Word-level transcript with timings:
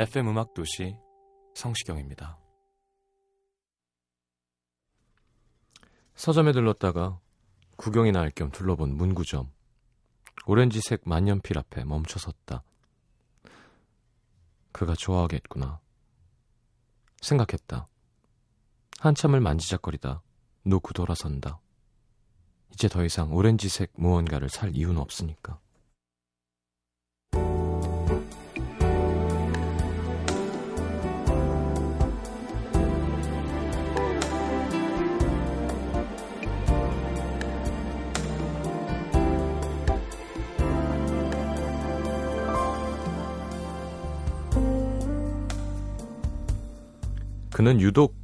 FM 0.00 0.28
음악 0.28 0.54
도시 0.54 0.96
성시경입니다. 1.54 2.38
서점에 6.14 6.52
들렀다가 6.52 7.20
구경이나 7.76 8.20
할 8.20 8.30
겸 8.30 8.50
둘러본 8.50 8.96
문구점. 8.96 9.52
오렌지색 10.46 11.02
만년필 11.04 11.58
앞에 11.58 11.84
멈춰 11.84 12.18
섰다. 12.18 12.62
그가 14.72 14.94
좋아하겠구나. 14.94 15.80
생각했다. 17.20 17.86
한참을 19.00 19.40
만지작거리다 19.40 20.22
놓고 20.62 20.94
돌아선다. 20.94 21.60
이제 22.72 22.88
더 22.88 23.04
이상 23.04 23.34
오렌지색 23.34 23.92
무언가를 23.96 24.48
살 24.48 24.74
이유는 24.74 24.96
없으니까. 24.98 25.60
그는 47.60 47.78
유독 47.82 48.16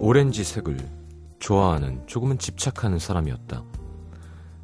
오렌지색을 0.00 0.76
좋아하는 1.38 2.04
조금은 2.08 2.38
집착하는 2.40 2.98
사람이었다. 2.98 3.62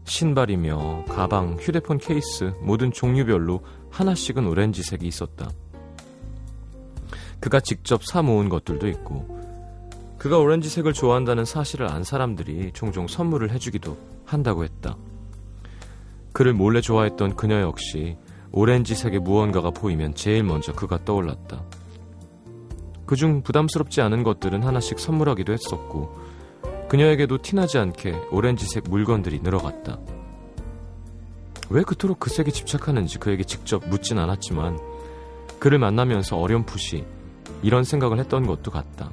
신발이며 0.03 1.05
가방, 1.07 1.57
휴대폰 1.61 1.99
케이스 1.99 2.53
모든 2.61 2.91
종류별로 2.91 3.61
하나씩은 3.93 4.45
오렌지색이 4.49 5.07
있었다. 5.07 5.49
그가 7.39 7.61
직접 7.61 8.03
사 8.05 8.21
모은 8.21 8.49
것들도 8.49 8.89
있고 8.89 9.29
그가 10.19 10.39
오렌지색을 10.39 10.93
좋아한다는 10.93 11.45
사실을 11.45 11.87
안 11.87 12.03
사람들이 12.03 12.73
종종 12.73 13.07
선물을 13.07 13.53
해주기도 13.53 13.97
한다고 14.25 14.65
했다. 14.65 14.97
그를 16.33 16.53
몰래 16.53 16.81
좋아했던 16.81 17.37
그녀 17.37 17.61
역시 17.61 18.17
오렌지색의 18.51 19.21
무언가가 19.21 19.71
보이면 19.71 20.17
제일 20.17 20.43
먼저 20.43 20.73
그가 20.73 21.05
떠올랐다. 21.05 21.63
그중 23.06 23.43
부담스럽지 23.43 24.00
않은 24.03 24.22
것들은 24.22 24.62
하나씩 24.62 24.99
선물하기도 24.99 25.53
했었고 25.53 26.15
그녀에게도 26.89 27.39
티나지 27.39 27.78
않게 27.78 28.28
오렌지색 28.31 28.84
물건들이 28.89 29.41
늘어갔다. 29.41 29.99
왜 31.71 31.83
그토록 31.83 32.21
그 32.21 32.31
색에 32.31 32.50
집착하는지 32.50 33.19
그에게 33.19 33.43
직접 33.43 33.89
묻진 33.89 34.19
않았지만 34.19 34.78
그를 35.59 35.78
만나면서 35.78 36.37
어렴풋이 36.37 37.05
이런 37.62 37.84
생각을 37.84 38.19
했던 38.19 38.47
것도 38.47 38.71
같다. 38.71 39.11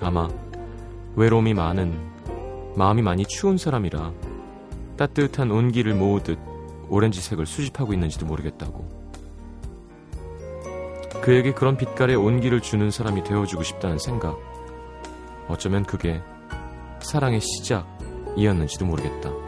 아마 0.00 0.28
외로움이 1.14 1.54
많은 1.54 2.14
마음이 2.76 3.02
많이 3.02 3.24
추운 3.24 3.56
사람이라 3.56 4.12
따뜻한 4.96 5.50
온기를 5.50 5.94
모으듯 5.94 6.38
오렌지색을 6.88 7.46
수집하고 7.46 7.92
있는지도 7.92 8.26
모르겠다고. 8.26 8.93
그에게 11.22 11.52
그런 11.52 11.76
빛깔의 11.76 12.16
온기를 12.16 12.60
주는 12.60 12.90
사람이 12.90 13.24
되어주고 13.24 13.62
싶다는 13.62 13.98
생각. 13.98 14.38
어쩌면 15.48 15.84
그게 15.84 16.22
사랑의 17.00 17.40
시작이었는지도 17.40 18.86
모르겠다. 18.86 19.43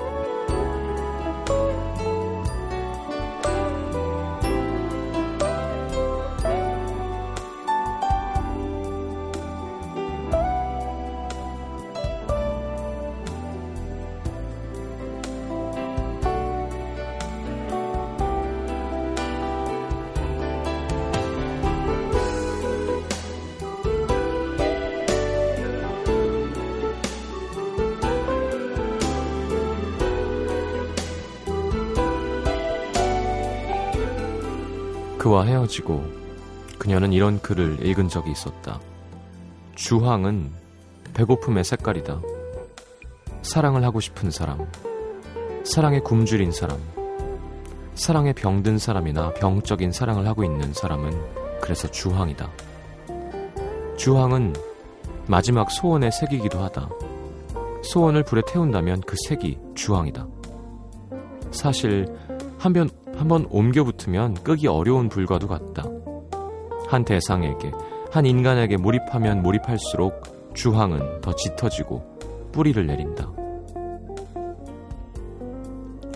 그와 35.27 35.43
헤어지고 35.43 36.05
그녀는 36.79 37.13
이런 37.13 37.41
글을 37.41 37.85
읽은 37.85 38.09
적이 38.09 38.31
있었다. 38.31 38.79
주황은 39.75 40.53
배고픔의 41.15 41.65
색깔이다. 41.65 42.21
사랑을 43.43 43.83
하고 43.83 43.99
싶은 43.99 44.31
사람, 44.31 44.71
사랑에 45.65 45.99
굶주린 45.99 46.53
사람, 46.53 46.79
사랑에 47.97 48.35
병든 48.35 48.79
사람이나 48.79 49.35
병적인 49.35 49.91
사랑을 49.91 50.29
하고 50.29 50.45
있는 50.45 50.73
사람은 50.73 51.61
그래서 51.61 51.91
주황이다. 51.91 52.49
주황은 53.97 54.53
마지막 55.27 55.73
소원의 55.73 56.13
색이기도 56.13 56.61
하다. 56.61 56.89
소원을 57.83 58.23
불에 58.23 58.43
태운다면 58.47 59.01
그 59.01 59.17
색이 59.27 59.59
주황이다. 59.75 60.25
사실 61.51 62.07
한번 62.59 62.89
한번 63.17 63.47
옮겨 63.51 63.83
붙으면 63.85 64.35
끄기 64.35 64.69
어려운 64.69 65.09
불과도 65.09 65.49
같다. 65.49 65.85
한 66.89 67.05
대상에게, 67.05 67.73
한 68.11 68.27
인간에게 68.27 68.77
몰입하면 68.77 69.43
몰입할수록 69.43 70.55
주황은 70.55 71.21
더 71.21 71.35
짙어지고 71.35 72.51
뿌리를 72.53 72.87
내린다. 72.87 73.31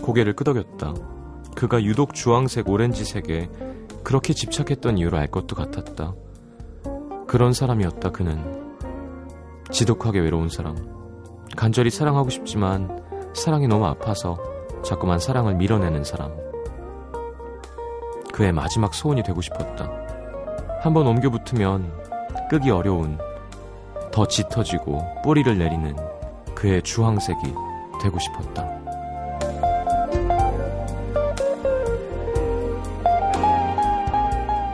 고개를 0.02 0.34
끄덕였다. 0.34 0.94
그가 1.54 1.82
유독 1.82 2.14
주황색, 2.14 2.68
오렌지색에 2.68 3.48
그렇게 4.02 4.32
집착했던 4.32 4.98
이유를 4.98 5.18
알 5.18 5.26
것도 5.26 5.56
같았다. 5.56 6.14
그런 7.26 7.52
사람이었다, 7.52 8.10
그는. 8.10 8.74
지독하게 9.70 10.20
외로운 10.20 10.48
사람. 10.48 10.76
간절히 11.56 11.90
사랑하고 11.90 12.30
싶지만 12.30 13.00
사랑이 13.34 13.68
너무 13.68 13.86
아파서 13.86 14.38
자꾸만 14.82 15.18
사랑을 15.18 15.54
밀어내는 15.54 16.04
사람. 16.04 16.49
그의 18.40 18.52
마지막 18.52 18.94
소원이 18.94 19.22
되고 19.22 19.42
싶었다. 19.42 19.86
한번 20.80 21.06
옮겨 21.06 21.28
붙으면 21.28 21.92
끄기 22.48 22.70
어려운 22.70 23.18
더 24.10 24.26
짙어지고 24.26 25.04
뿌리를 25.22 25.58
내리는 25.58 25.94
그의 26.54 26.80
주황색이 26.80 27.38
되고 28.00 28.18
싶었다. 28.18 28.66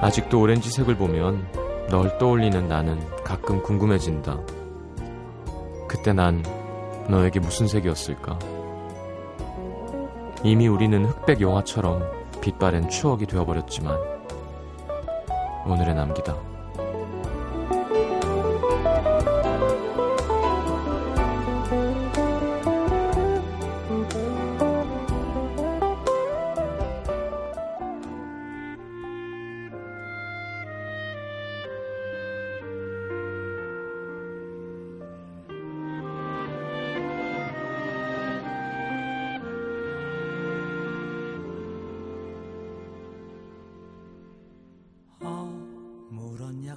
아직도 0.01 0.41
오렌지색을 0.41 0.95
보면 0.97 1.45
널 1.91 2.17
떠올리는 2.19 2.69
나는 2.69 3.01
가끔 3.25 3.61
궁금해진다. 3.65 4.39
그때 5.89 6.13
난 6.13 6.45
너에게 7.09 7.41
무슨 7.41 7.67
색이었을까? 7.67 8.39
이미 10.45 10.69
우리는 10.69 11.05
흑백 11.05 11.41
영화처럼 11.41 12.25
빛바랜 12.46 12.88
추억이 12.88 13.26
되어버렸지만 13.26 13.98
오늘의 15.66 15.96
남기다. 15.96 16.45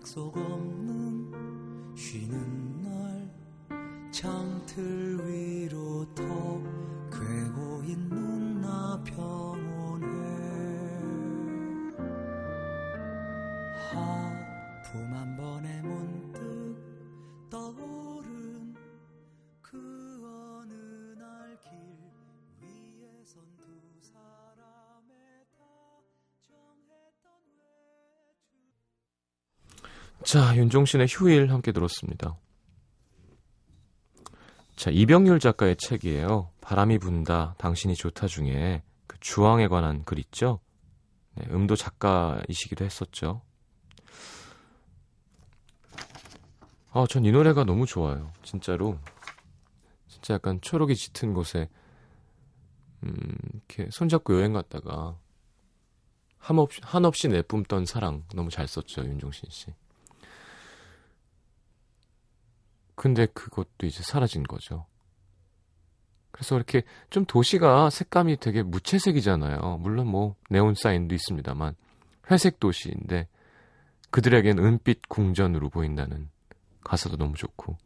속 0.09 0.35
없는 0.37 0.88
자, 30.31 30.55
윤종신의 30.55 31.07
휴일 31.09 31.51
함께 31.51 31.71
들었습니다. 31.71 32.37
자, 34.75 34.91
이병률 34.91 35.39
작가의 35.39 35.75
책이에요. 35.77 36.51
바람이 36.61 36.99
분다, 36.99 37.55
당신이 37.57 37.95
좋다 37.95 38.27
중에 38.27 38.83
그 39.07 39.17
주황에 39.21 39.67
관한 39.67 40.03
글 40.05 40.19
있죠? 40.19 40.59
네, 41.33 41.47
음도 41.49 41.75
작가이시기도 41.75 42.85
했었죠. 42.85 43.41
아, 46.91 47.07
전 47.09 47.25
이 47.25 47.31
노래가 47.31 47.63
너무 47.63 47.87
좋아요. 47.87 48.31
진짜로. 48.43 48.99
진짜 50.07 50.35
약간 50.35 50.61
초록이 50.61 50.95
짙은 50.95 51.33
곳에, 51.33 51.67
음, 53.01 53.35
이렇게 53.51 53.89
손잡고 53.89 54.35
여행 54.35 54.53
갔다가, 54.53 55.17
한없이, 56.37 56.81
한없이 56.83 57.27
내뿜던 57.29 57.87
사랑 57.87 58.25
너무 58.35 58.51
잘 58.51 58.67
썼죠, 58.67 59.01
윤종신 59.05 59.49
씨. 59.49 59.73
근데 62.99 63.27
그것도 63.27 63.85
이제 63.85 64.03
사라진 64.03 64.43
거죠. 64.43 64.85
그래서 66.31 66.57
이렇게 66.57 66.83
좀 67.09 67.23
도시가 67.23 67.89
색감이 67.89 68.41
되게 68.41 68.61
무채색이잖아요. 68.61 69.77
물론 69.77 70.07
뭐 70.07 70.35
네온 70.49 70.75
사인도 70.75 71.15
있습니다만 71.15 71.75
회색 72.29 72.59
도시인데 72.59 73.29
그들에겐 74.11 74.59
은빛 74.59 75.07
궁전으로 75.07 75.69
보인다는 75.69 76.29
가사도 76.83 77.15
너무 77.15 77.35
좋고 77.35 77.77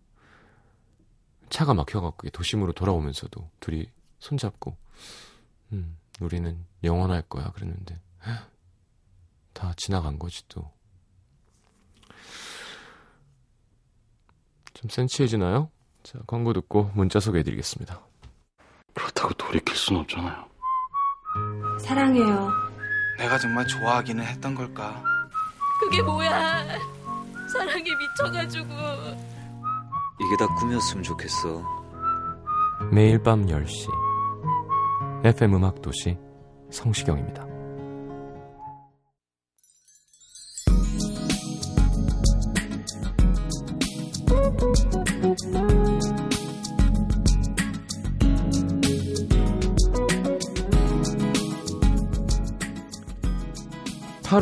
차가 1.51 1.75
막혀갖고 1.75 2.31
도심으로 2.31 2.73
돌아오면서도 2.73 3.51
둘이 3.59 3.85
손잡고 4.17 4.75
음, 5.73 5.95
우리는 6.21 6.57
영원할 6.83 7.21
거야 7.21 7.51
그랬는데 7.51 7.99
다 9.53 9.73
지나간 9.77 10.17
거지 10.17 10.43
또. 10.47 10.71
좀 14.73 14.89
센치해지나요? 14.89 15.69
자, 16.03 16.19
광고 16.27 16.53
듣고 16.53 16.91
문자 16.93 17.19
소개해드리겠습니다. 17.19 17.99
그렇다고 18.93 19.33
돌이킬 19.33 19.75
순 19.75 19.97
없잖아요. 19.97 20.45
사랑해요. 21.79 22.51
내가 23.17 23.37
정말 23.37 23.65
좋아하기는 23.67 24.23
했던 24.23 24.55
걸까? 24.55 25.03
그게 25.79 26.01
뭐야? 26.01 26.65
사랑에 27.51 27.83
미쳐가지고. 27.83 28.65
이게 30.19 30.37
다 30.39 30.47
꿈이었으면 30.59 31.03
좋겠어. 31.03 31.63
매일 32.91 33.21
밤 33.21 33.45
10시 33.45 33.89
FM 35.23 35.55
음악도시 35.55 36.17
성시경입니다. 36.71 37.52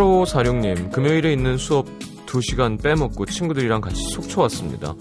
(8546님) 0.02 0.92
금요일에 0.92 1.32
있는 1.34 1.58
수업 1.58 1.86
2시간 2.26 2.82
빼먹고 2.82 3.26
친구들이랑 3.26 3.82
같이 3.82 4.02
속초 4.12 4.42
왔습니다 4.42 4.96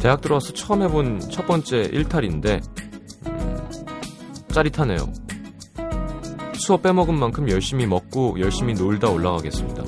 대학 0.00 0.20
들어와서 0.20 0.52
처음 0.54 0.82
해본 0.82 1.20
첫 1.30 1.46
번째 1.46 1.88
일탈인데 1.92 2.60
음, 3.26 3.68
짜릿하네요. 4.48 4.98
수업 6.54 6.82
빼먹은 6.82 7.18
만큼 7.18 7.50
열심히 7.50 7.86
먹고 7.86 8.38
열심히 8.40 8.74
놀다 8.74 9.10
올라가겠습니다. 9.10 9.82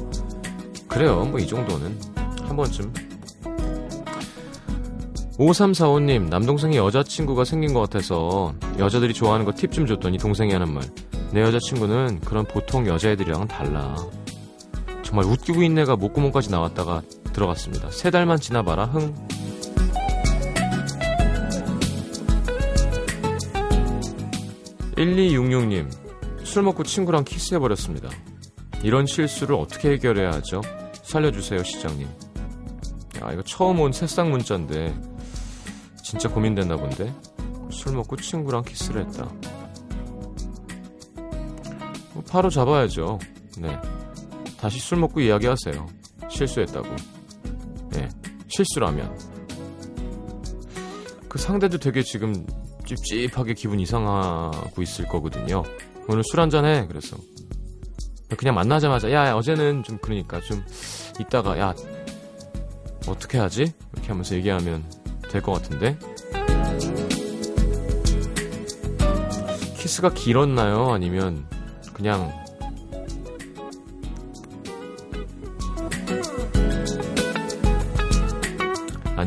그래요. 0.89 1.25
뭐 1.25 1.39
이 1.39 1.47
정도는 1.47 1.97
한 2.43 2.57
번쯤. 2.57 2.93
5345님, 5.39 6.29
남동생이 6.29 6.77
여자친구가 6.77 7.45
생긴 7.45 7.73
것 7.73 7.81
같아서 7.81 8.53
여자들이 8.79 9.15
좋아하는 9.15 9.47
거 9.47 9.53
팁 9.53 9.73
좀 9.73 9.87
줬더니 9.87 10.19
동생이 10.19 10.53
하는 10.53 10.73
말. 10.75 10.83
내 11.33 11.41
여자친구는 11.43 12.21
그런 12.21 12.45
보통 12.45 12.87
여자애들이랑은 12.87 13.47
달라. 13.49 13.95
정말 15.11 15.27
웃기고 15.27 15.65
있는 15.65 15.83
애가 15.83 15.97
목구멍까지 15.97 16.53
나왔다가 16.53 17.03
들어갔습니다. 17.33 17.91
세 17.91 18.12
달만 18.12 18.39
지나봐라, 18.39 18.85
흥. 18.85 19.12
1266님, 24.95 25.91
술 26.45 26.62
먹고 26.62 26.85
친구랑 26.85 27.25
키스해버렸습니다. 27.25 28.09
이런 28.85 29.07
실수를 29.07 29.57
어떻게 29.57 29.91
해결해야 29.91 30.31
하죠? 30.35 30.61
살려주세요, 31.03 31.65
시장님. 31.65 32.07
야, 33.21 33.33
이거 33.33 33.43
처음 33.43 33.81
온 33.81 33.91
새싹 33.91 34.29
문자인데, 34.29 34.95
진짜 36.05 36.29
고민됐나 36.29 36.77
본데? 36.77 37.12
술 37.73 37.97
먹고 37.97 38.15
친구랑 38.15 38.62
키스를 38.62 39.07
했다. 39.07 39.29
뭐 42.14 42.23
바로 42.31 42.49
잡아야죠. 42.49 43.19
네. 43.59 43.76
다시 44.61 44.79
술 44.79 44.99
먹고 44.99 45.21
이야기하세요. 45.21 45.87
실수했다고. 46.29 46.88
네. 47.93 48.09
실수라면. 48.49 49.17
그 51.29 51.38
상대도 51.38 51.79
되게 51.79 52.02
지금 52.02 52.47
찝찝하게 52.85 53.55
기분 53.55 53.81
이상하고 53.81 54.83
있을 54.83 55.07
거거든요. 55.07 55.62
오늘 56.09 56.23
술 56.25 56.40
한잔 56.40 56.64
해. 56.64 56.87
그래서. 56.87 57.17
그냥 58.37 58.55
만나자마자, 58.55 59.11
야, 59.12 59.26
야, 59.29 59.35
어제는 59.35 59.83
좀 59.83 59.99
그러니까 60.00 60.40
좀 60.40 60.64
이따가, 61.19 61.59
야, 61.59 61.75
어떻게 63.09 63.38
하지? 63.38 63.73
이렇게 63.93 64.09
하면서 64.09 64.35
얘기하면 64.37 64.85
될 65.31 65.40
것 65.43 65.52
같은데. 65.52 65.99
키스가 69.79 70.11
길었나요? 70.14 70.93
아니면 70.93 71.47
그냥 71.93 72.31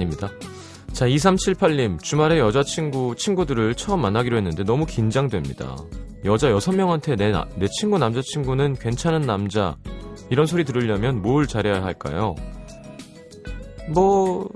아닙니다. 0.03 0.29
자, 0.91 1.07
2378님, 1.07 2.01
주말에 2.01 2.37
여자친구, 2.39 3.15
친구들을 3.17 3.73
처음 3.75 4.01
만나기로 4.01 4.37
했는데 4.37 4.63
너무 4.63 4.85
긴장됩니다. 4.85 5.75
여자 6.25 6.49
6명한테 6.49 7.17
내, 7.17 7.31
나- 7.31 7.47
내 7.55 7.67
친구 7.67 7.97
남자친구는 7.97 8.75
괜찮은 8.75 9.21
남자, 9.21 9.75
이런 10.29 10.45
소리 10.45 10.63
들으려면 10.63 11.21
뭘 11.21 11.47
잘해야 11.47 11.83
할까요? 11.83 12.35
뭐, 13.89 14.47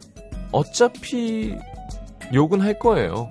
어차피 0.51 1.56
욕은 2.34 2.62
할 2.62 2.77
거예요. 2.80 3.30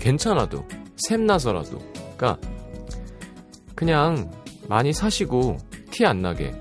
괜찮아도. 0.00 0.64
샘나서라도. 0.96 1.78
그니까, 2.16 2.36
그냥 3.74 4.30
많이 4.68 4.92
사시고 4.92 5.58
티 5.90 6.04
안 6.04 6.20
나게. 6.22 6.52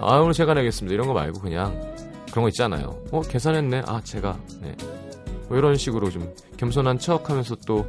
아, 0.00 0.16
오늘 0.18 0.32
제가 0.32 0.54
내겠습니다. 0.54 0.92
이런 0.94 1.06
거 1.06 1.12
말고 1.12 1.40
그냥 1.40 1.91
그런 2.32 2.44
거 2.44 2.48
있잖아요. 2.48 2.98
어, 3.12 3.20
계산했네. 3.20 3.82
아, 3.86 4.00
제가. 4.02 4.38
네. 4.62 4.74
뭐 5.48 5.58
이런 5.58 5.76
식으로 5.76 6.10
좀 6.10 6.32
겸손한 6.56 6.98
척 6.98 7.28
하면서 7.28 7.54
또, 7.66 7.86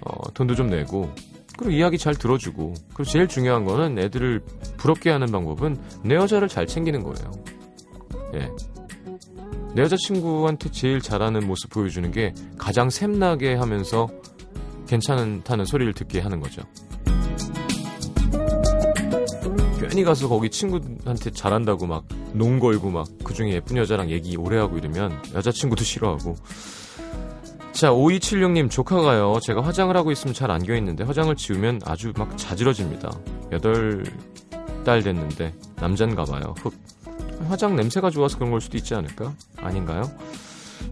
어, 0.00 0.32
돈도 0.32 0.54
좀 0.54 0.70
내고, 0.70 1.12
그리고 1.56 1.72
이야기 1.72 1.98
잘 1.98 2.14
들어주고, 2.14 2.72
그리고 2.94 3.04
제일 3.04 3.28
중요한 3.28 3.66
거는 3.66 3.98
애들을 3.98 4.40
부럽게 4.78 5.10
하는 5.10 5.30
방법은 5.30 5.76
내 6.02 6.14
여자를 6.14 6.48
잘 6.48 6.66
챙기는 6.66 7.02
거예요. 7.02 7.30
예. 8.34 8.50
내 9.74 9.82
여자친구한테 9.82 10.70
제일 10.70 11.00
잘하는 11.00 11.46
모습 11.46 11.70
보여주는 11.70 12.10
게 12.10 12.32
가장 12.56 12.88
샘나게 12.88 13.54
하면서 13.54 14.08
괜찮다는 14.86 15.66
소리를 15.66 15.92
듣게 15.92 16.20
하는 16.20 16.40
거죠. 16.40 16.62
괜히 19.78 20.04
가서 20.04 20.26
거기 20.28 20.48
친구한테 20.48 21.30
잘한다고 21.30 21.86
막 21.86 22.04
농 22.32 22.58
걸고 22.58 22.90
막 22.90 23.06
그중에 23.24 23.52
예쁜 23.52 23.76
여자랑 23.76 24.10
얘기 24.10 24.36
오래 24.36 24.58
하고 24.58 24.78
이러면 24.78 25.18
여자친구도 25.34 25.84
싫어하고 25.84 26.36
자 27.72 27.90
5276님 27.90 28.70
조카가요 28.70 29.38
제가 29.42 29.62
화장을 29.62 29.96
하고 29.96 30.10
있으면 30.10 30.34
잘 30.34 30.50
안 30.50 30.62
껴있는데 30.62 31.04
화장을 31.04 31.34
지우면 31.36 31.80
아주 31.84 32.12
막 32.16 32.36
자지러집니다 32.36 33.10
8달 33.50 35.04
됐는데 35.04 35.54
남잔가 35.76 36.24
봐요 36.24 36.54
흑 36.58 36.74
화장 37.48 37.76
냄새가 37.76 38.10
좋아서 38.10 38.36
그런 38.36 38.50
걸 38.50 38.60
수도 38.60 38.76
있지 38.76 38.94
않을까? 38.94 39.32
아닌가요? 39.58 40.02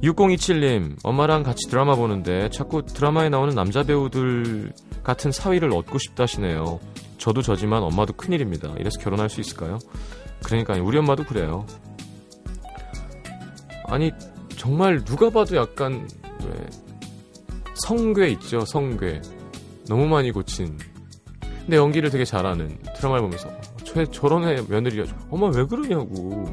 6027님, 0.02 0.96
엄마랑 1.02 1.42
같이 1.42 1.68
드라마 1.68 1.94
보는데 1.96 2.48
자꾸 2.50 2.84
드라마에 2.84 3.28
나오는 3.28 3.54
남자 3.54 3.82
배우들 3.82 4.72
같은 5.02 5.32
사위를 5.32 5.72
얻고 5.72 5.98
싶다시네요. 5.98 6.78
저도 7.18 7.42
저지만 7.42 7.82
엄마도 7.82 8.12
큰일입니다. 8.12 8.74
이래서 8.78 8.98
결혼할 9.00 9.28
수 9.28 9.40
있을까요? 9.40 9.78
그러니까 10.46 10.74
우리 10.74 10.96
엄마도 10.96 11.24
그래요. 11.24 11.66
아니 13.86 14.12
정말 14.56 15.04
누가 15.04 15.28
봐도 15.28 15.56
약간 15.56 16.08
왜 16.44 16.66
성괴 17.74 18.28
있죠 18.28 18.60
성괴. 18.60 19.20
너무 19.88 20.06
많이 20.06 20.30
고친. 20.30 20.78
근데 21.40 21.76
연기를 21.76 22.10
되게 22.10 22.24
잘하는 22.24 22.78
드라마를 22.96 23.22
보면서 23.22 23.50
저 23.82 24.04
저런 24.04 24.48
애 24.48 24.62
며느리가 24.68 25.12
엄마 25.30 25.48
왜 25.48 25.64
그러냐고. 25.66 26.46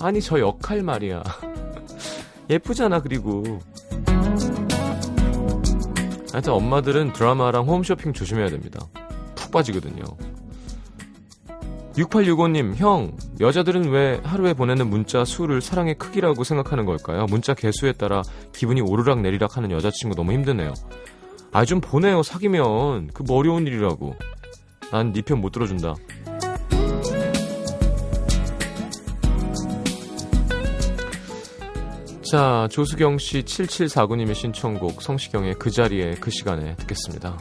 아니 0.00 0.22
저 0.22 0.40
역할 0.40 0.82
말이야. 0.82 1.22
예쁘잖아 2.48 3.02
그리고. 3.02 3.60
하여튼 6.32 6.54
엄마들은 6.54 7.12
드라마랑 7.12 7.68
홈쇼핑 7.68 8.14
조심해야 8.14 8.48
됩니다. 8.48 8.80
푹 9.34 9.50
빠지거든요 9.50 10.02
6865님, 11.96 12.74
형, 12.76 13.16
여자들은 13.38 13.88
왜 13.90 14.20
하루에 14.24 14.52
보내는 14.52 14.90
문자 14.90 15.24
수를 15.24 15.60
사랑의 15.60 15.94
크기라고 15.94 16.42
생각하는 16.42 16.86
걸까요? 16.86 17.26
문자 17.26 17.54
개수에 17.54 17.92
따라 17.92 18.22
기분이 18.52 18.80
오르락 18.80 19.20
내리락 19.20 19.56
하는 19.56 19.70
여자친구 19.70 20.16
너무 20.16 20.32
힘드네요. 20.32 20.74
아, 21.52 21.64
좀 21.64 21.80
보내요, 21.80 22.22
사귀면. 22.24 23.10
그 23.14 23.24
어려운 23.28 23.66
일이라고. 23.66 24.16
난 24.90 25.12
네 25.12 25.22
편 25.22 25.40
못 25.40 25.50
들어준다. 25.52 25.94
자, 32.30 32.66
조수경 32.70 33.18
씨 33.18 33.42
7749님의 33.42 34.34
신청곡 34.34 35.02
성시경의 35.02 35.54
그 35.58 35.70
자리에 35.70 36.14
그 36.20 36.30
시간에 36.30 36.74
듣겠습니다. 36.76 37.36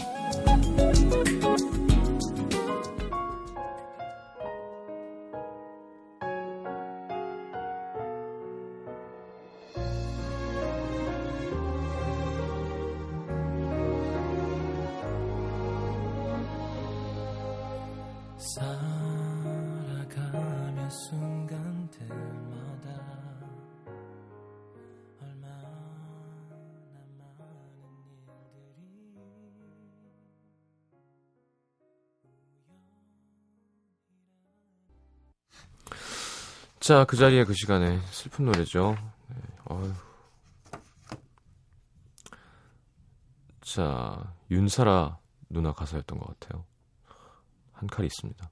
순간들마다 20.93 22.53
자, 36.79 37.05
그 37.05 37.15
자리에 37.15 37.45
그 37.45 37.53
시간에 37.53 38.00
슬픈 38.12 38.45
노래죠. 38.45 38.95
네, 39.29 39.38
어휴. 39.69 39.93
자, 43.62 44.35
윤사라 44.51 45.17
누나 45.50 45.71
가사였던 45.71 46.19
것 46.19 46.39
같아요. 46.39 46.65
한 47.71 47.88
칼이 47.88 48.07
있습니다. 48.07 48.50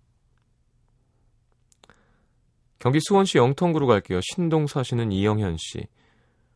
경기 2.81 2.97
수원시 2.99 3.37
영통구로 3.37 3.85
갈게요. 3.85 4.19
신동 4.23 4.65
사시는 4.65 5.11
이영현 5.11 5.57
씨. 5.59 5.85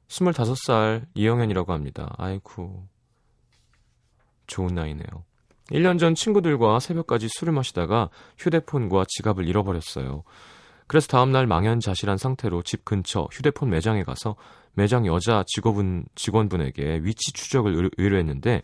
25살 0.07 1.05
이영현이라고 1.13 1.71
합니다. 1.71 2.15
아이쿠. 2.17 2.83
좋은 4.47 4.73
나이네요. 4.73 5.05
1년 5.71 5.99
전 5.99 6.15
친구들과 6.15 6.79
새벽까지 6.79 7.27
술을 7.29 7.53
마시다가 7.53 8.09
휴대폰과 8.39 9.05
지갑을 9.07 9.47
잃어버렸어요. 9.47 10.23
그래서 10.87 11.07
다음날 11.07 11.45
망연자실한 11.45 12.17
상태로 12.17 12.63
집 12.63 12.85
근처 12.85 13.27
휴대폰 13.31 13.69
매장에 13.69 14.03
가서 14.03 14.35
매장 14.73 15.05
여자 15.05 15.43
직원분, 15.47 16.05
직원분에게 16.15 17.01
위치 17.03 17.33
추적을 17.33 17.73
의뢰- 17.75 17.89
의뢰했는데 17.97 18.63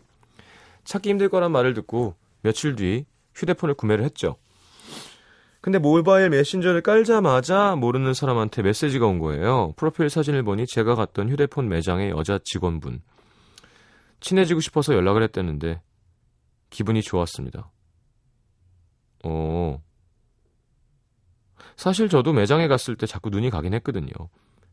찾기 0.84 1.10
힘들 1.10 1.28
거란 1.28 1.52
말을 1.52 1.74
듣고 1.74 2.16
며칠 2.42 2.74
뒤 2.74 3.04
휴대폰을 3.36 3.74
구매를 3.74 4.04
했죠. 4.04 4.36
근데 5.62 5.78
모바일 5.78 6.28
메신저를 6.28 6.82
깔자마자 6.82 7.76
모르는 7.76 8.14
사람한테 8.14 8.62
메시지가 8.62 9.06
온 9.06 9.20
거예요. 9.20 9.72
프로필 9.76 10.10
사진을 10.10 10.42
보니 10.42 10.66
제가 10.66 10.96
갔던 10.96 11.30
휴대폰 11.30 11.68
매장의 11.68 12.10
여자 12.10 12.38
직원분. 12.44 13.00
친해지고 14.20 14.60
싶어서 14.60 14.92
연락을 14.94 15.22
했다는데 15.22 15.80
기분이 16.70 17.00
좋았습니다. 17.02 17.70
어. 19.24 19.80
사실 21.76 22.08
저도 22.08 22.32
매장에 22.32 22.66
갔을 22.66 22.96
때 22.96 23.06
자꾸 23.06 23.30
눈이 23.30 23.50
가긴 23.50 23.72
했거든요. 23.74 24.10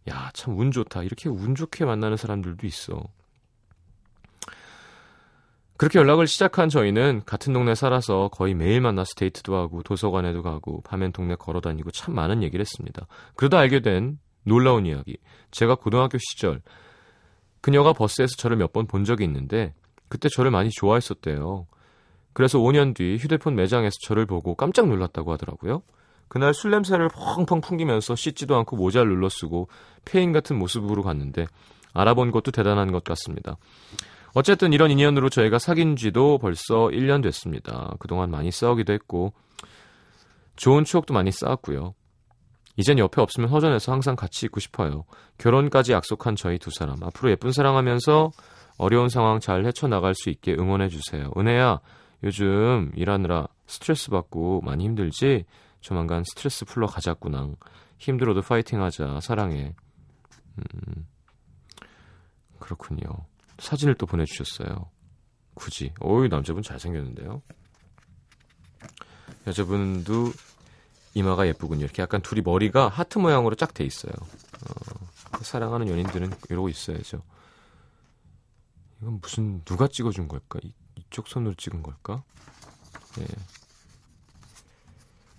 야, 0.10 0.32
참 0.34 0.58
운 0.58 0.72
좋다. 0.72 1.04
이렇게 1.04 1.30
운 1.30 1.54
좋게 1.54 1.86
만나는 1.86 2.18
사람들도 2.18 2.66
있어. 2.66 3.04
그렇게 5.80 5.98
연락을 5.98 6.28
시작한 6.28 6.68
저희는 6.68 7.22
같은 7.26 7.54
동네 7.54 7.74
살아서 7.74 8.28
거의 8.34 8.54
매일 8.54 8.82
만나서 8.82 9.14
데이트도 9.16 9.56
하고 9.56 9.82
도서관에도 9.82 10.44
가고 10.44 10.82
밤엔 10.82 11.14
동네 11.14 11.36
걸어 11.36 11.62
다니고 11.62 11.92
참 11.92 12.14
많은 12.16 12.44
얘기를 12.44 12.60
했습니다. 12.60 13.08
그러다 13.36 13.60
알게 13.60 13.80
된 13.80 14.20
놀라운 14.44 14.86
이야기. 14.86 15.16
제가 15.52 15.76
고등학교 15.76 16.18
시절 16.18 16.62
그녀가 17.62 17.94
버스에서 17.94 18.36
저를 18.36 18.58
몇 18.58 18.74
번 18.74 18.88
본 18.88 19.06
적이 19.06 19.24
있는데 19.24 19.74
그때 20.10 20.28
저를 20.28 20.52
많이 20.52 20.70
좋아했었대요. 20.70 21.66
그래서 22.34 22.60
5년 22.60 22.94
뒤 22.94 23.16
휴대폰 23.16 23.56
매장에서 23.56 23.96
저를 24.04 24.26
보고 24.26 24.56
깜짝 24.56 24.90
놀랐다고 24.90 25.32
하더라고요. 25.32 25.82
그날 26.28 26.54
술 26.54 26.72
냄새를 26.72 27.08
펑펑 27.08 27.62
풍기면서 27.62 28.18
씻지도 28.18 28.58
않고 28.58 28.76
모자를 28.76 29.08
눌러 29.08 29.30
쓰고 29.30 29.70
폐인 30.04 30.34
같은 30.34 30.60
모습으로 30.60 31.04
갔는데 31.04 31.46
알아본 31.94 32.32
것도 32.32 32.52
대단한 32.52 32.92
것 32.92 33.06
같습니다. 33.06 33.56
어쨌든 34.34 34.74
이런 34.74 34.92
인연으로 34.92 35.30
저희가 35.30 35.60
사귄 35.60 35.96
지도 35.96 36.38
벌써 36.38 36.90
1년 36.92 37.24
됐습니다. 37.24 37.96
그동안 38.00 38.30
많이 38.30 38.52
싸우기도 38.52 38.94
했고 38.94 39.34
좋은 40.56 40.84
추억도 40.84 41.14
많이 41.14 41.32
쌓았고요. 41.32 41.94
이젠 42.78 42.98
옆에 42.98 43.22
없으면 43.22 43.50
허전해서 43.50 43.92
항상 43.92 44.16
같이 44.16 44.46
있고 44.46 44.60
싶어요. 44.60 45.04
결혼까지 45.38 45.92
약속한 45.92 46.36
저희 46.36 46.58
두 46.58 46.70
사람 46.72 47.04
앞으로 47.04 47.32
예쁜 47.32 47.52
사랑하면서 47.52 48.32
어려운 48.78 49.10
상황 49.10 49.40
잘 49.40 49.66
헤쳐나갈 49.66 50.16
수 50.16 50.30
있게 50.30 50.54
응원해 50.54 50.88
주세요. 50.88 51.32
은혜야 51.36 51.80
요즘 52.24 52.92
일하느라 52.96 53.48
스트레스 53.68 54.10
받고 54.10 54.62
많이 54.62 54.86
힘들지? 54.86 55.46
조만간 55.82 56.24
스트레스 56.24 56.66
풀러 56.66 56.88
가자꾸나. 56.88 57.50
힘들어도 57.98 58.42
파이팅 58.42 58.82
하자. 58.82 59.20
사랑해. 59.22 59.76
음, 60.58 61.08
그렇군요. 62.60 63.10
사진을 63.60 63.96
또 63.96 64.06
보내주셨어요. 64.06 64.90
굳이. 65.54 65.94
어이 66.00 66.30
남자분 66.30 66.64
잘생겼는데요. 66.64 67.42
여자분도 69.48 70.32
이마가 71.14 71.48
예쁘군요. 71.48 71.84
이렇게 71.84 72.02
약간 72.02 72.22
둘이 72.22 72.42
머리가 72.42 72.88
하트 72.88 73.18
모양으로 73.18 73.56
쫙 73.56 73.74
돼 73.74 73.84
있어요. 73.84 74.14
어, 74.14 75.40
사랑하는 75.42 75.88
연인들은 75.90 76.32
이러고 76.50 76.70
있어야죠. 76.70 77.22
이건 79.02 79.20
무슨 79.22 79.64
누가 79.66 79.88
찍어준 79.88 80.28
걸까? 80.28 80.60
이, 80.64 80.74
이쪽 80.96 81.28
손으로 81.28 81.54
찍은 81.56 81.84
걸까? 81.84 82.24
예. 83.20 83.26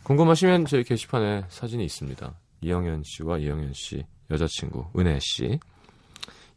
궁금하시면 0.02 0.66
저희 0.66 0.82
게시판에 0.82 1.44
사진이 1.48 1.84
있습니다. 1.84 2.34
이영현 2.62 3.02
씨와 3.04 3.38
이영현 3.38 3.72
씨 3.74 4.04
여자친구 4.30 4.90
은혜 4.98 5.18
씨 5.20 5.60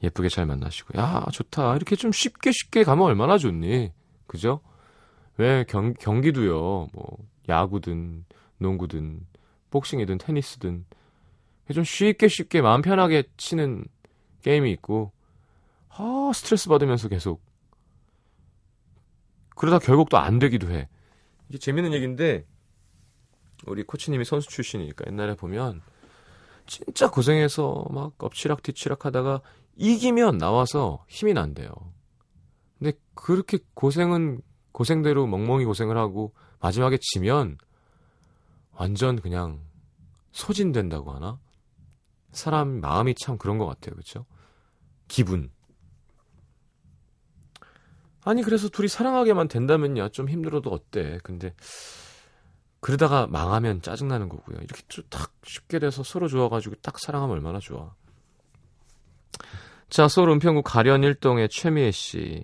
예쁘게 0.04 0.30
잘 0.30 0.46
만나시고. 0.46 1.00
야 1.00 1.26
좋다. 1.32 1.76
이렇게 1.76 1.96
좀 1.96 2.12
쉽게 2.12 2.52
쉽게 2.52 2.84
가면 2.84 3.06
얼마나 3.06 3.38
좋니? 3.38 3.92
그죠? 4.28 4.62
왜 5.38 5.66
경, 5.68 5.94
경기도요 5.94 6.90
뭐 6.94 7.18
야구든 7.50 8.26
농구든 8.60 9.26
복싱이든 9.72 10.20
테니스든 10.20 10.86
좀 11.74 11.84
쉽게 11.84 12.28
쉽게 12.28 12.62
마음 12.62 12.82
편하게 12.82 13.24
치는 13.38 13.86
게임이 14.44 14.72
있고 14.74 15.12
아 15.90 16.32
스트레스 16.34 16.70
받으면서 16.70 17.08
계속. 17.08 17.42
그러다 19.56 19.80
결국 19.80 20.10
또 20.10 20.18
안 20.18 20.40
되기도 20.40 20.70
해. 20.72 20.88
이게 21.50 21.58
재밌는 21.58 21.94
얘기인데 21.94 22.46
우리 23.66 23.84
코치님이 23.84 24.26
선수 24.26 24.50
출신이니까 24.50 25.06
옛날에 25.08 25.36
보면 25.36 25.82
진짜 26.66 27.10
고생해서 27.10 27.86
막 27.92 28.14
엎치락 28.18 28.64
뒤치락 28.64 29.06
하다가 29.06 29.42
이기면 29.76 30.38
나와서 30.38 31.04
힘이 31.08 31.34
난대요. 31.34 31.72
근데 32.78 32.94
그렇게 33.14 33.60
고생은 33.74 34.42
고생대로 34.72 35.28
멍멍이 35.28 35.66
고생을 35.66 35.98
하고 35.98 36.34
마지막에 36.60 36.98
지면 37.00 37.58
완전 38.72 39.20
그냥 39.20 39.62
소진된다고 40.32 41.12
하나? 41.12 41.40
사람 42.32 42.82
마음이 42.82 43.16
참 43.16 43.38
그런 43.38 43.58
것 43.58 43.66
같아요. 43.68 43.94
그렇죠? 43.94 44.26
기분. 45.08 45.52
아니 48.26 48.42
그래서 48.42 48.70
둘이 48.70 48.88
사랑하게만 48.88 49.48
된다면야 49.48 50.10
좀 50.10 50.30
힘들어도 50.30 50.70
어때? 50.72 51.20
근데 51.24 51.54
그러다가 52.80 53.28
망하면 53.28 53.82
짜증나는 53.82 54.30
거고요. 54.30 54.58
이렇게 54.58 54.84
딱 55.10 55.32
쉽게 55.46 55.80
돼서 55.80 56.04
서로 56.04 56.28
좋아가지고 56.28 56.76
딱 56.82 57.00
사랑하면 57.00 57.36
얼마나 57.36 57.60
좋아. 57.60 57.94
자, 59.94 60.08
서울 60.08 60.32
은평구 60.32 60.64
가련 60.64 61.04
일동의 61.04 61.50
최미애 61.50 61.92
씨. 61.92 62.44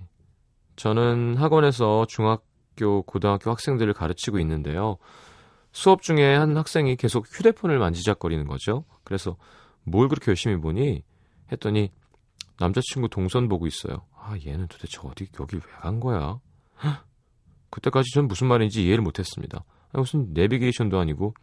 저는 0.75 1.35
학원에서 1.35 2.05
중학교, 2.07 3.01
고등학교 3.01 3.49
학생들을 3.49 3.91
가르치고 3.93 4.37
있는데요. 4.37 4.97
수업 5.71 6.03
중에 6.03 6.35
한 6.35 6.55
학생이 6.55 6.95
계속 6.95 7.25
휴대폰을 7.27 7.79
만지작거리는 7.79 8.45
거죠. 8.47 8.85
그래서 9.03 9.35
뭘 9.81 10.09
그렇게 10.09 10.27
열심히 10.27 10.57
보니? 10.57 11.01
했더니 11.51 11.91
남자친구 12.59 13.09
동선 13.09 13.49
보고 13.49 13.65
있어요. 13.65 14.05
아, 14.15 14.35
얘는 14.45 14.67
도대체 14.67 14.99
어디, 15.03 15.27
여기 15.39 15.55
왜 15.55 15.61
간 15.81 15.99
거야? 15.99 16.39
그때까지 17.71 18.11
전 18.13 18.27
무슨 18.27 18.45
말인지 18.45 18.83
이해를 18.83 19.01
못했습니다. 19.03 19.63
무슨 19.93 20.33
내비게이션도 20.33 20.99
아니고 20.99 21.33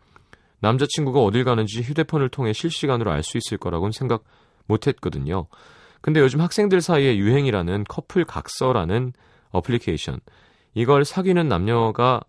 남자친구가 0.61 1.19
어딜 1.19 1.43
가는지 1.43 1.83
휴대폰을 1.83 2.29
통해 2.29 2.53
실시간으로 2.53 3.11
알 3.11 3.25
수 3.25 3.39
있을 3.39 3.59
거라고는 3.59 3.91
생각 3.91 4.23
못했거든요. 4.67 5.49
근데 6.01 6.21
요즘 6.21 6.41
학생들 6.41 6.81
사이에 6.81 7.17
유행이라는 7.17 7.85
커플 7.89 8.25
각서라는 8.25 9.13
어플리케이션. 9.51 10.21
이걸 10.75 11.05
사귀는 11.05 11.49
남녀가 11.49 12.21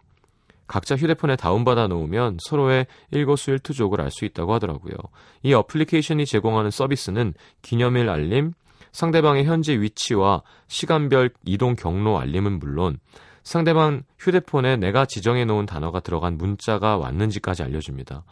각자 0.67 0.95
휴대폰에 0.95 1.35
다운받아 1.35 1.87
놓으면 1.87 2.37
서로의 2.41 2.87
일거수일투족을 3.11 4.01
알 4.01 4.11
수 4.11 4.25
있다고 4.25 4.53
하더라고요. 4.53 4.95
이 5.43 5.53
어플리케이션이 5.53 6.25
제공하는 6.25 6.71
서비스는 6.71 7.33
기념일 7.61 8.09
알림, 8.09 8.53
상대방의 8.91 9.45
현재 9.45 9.79
위치와 9.79 10.41
시간별 10.67 11.31
이동 11.45 11.75
경로 11.75 12.19
알림은 12.19 12.59
물론 12.59 12.97
상대방 13.43 14.03
휴대폰에 14.19 14.75
내가 14.75 15.05
지정해 15.05 15.45
놓은 15.45 15.65
단어가 15.65 15.99
들어간 15.99 16.37
문자가 16.37 16.97
왔는지까지 16.97 17.63
알려줍니다. 17.63 18.23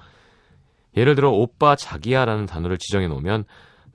예를 0.97 1.15
들어 1.15 1.29
오빠 1.29 1.75
자기야라는 1.75 2.47
단어를 2.47 2.77
지정해 2.77 3.07
놓으면 3.07 3.45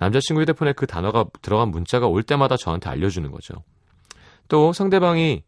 남자친구 0.00 0.40
휴대폰에 0.40 0.72
그 0.72 0.86
단어가 0.86 1.26
들어간 1.42 1.68
문자가 1.68 2.06
올 2.08 2.22
때마다 2.22 2.56
저한테 2.56 2.88
알려주는 2.88 3.30
거죠. 3.30 3.54
또 4.48 4.72
상대방이 4.72 5.44